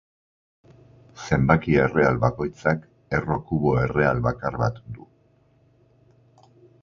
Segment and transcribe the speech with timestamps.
[1.25, 2.81] Zenbaki erreal bakoitzak
[3.19, 5.09] erro kubo erreal bakar bat du.